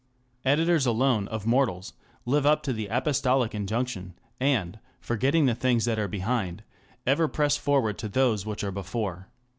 [0.43, 1.93] Editors alone of mortals
[2.25, 6.63] live up to the apostolic injunction, and, forgetting the things that are behind,
[7.05, 9.29] ever press for ward to those which are before.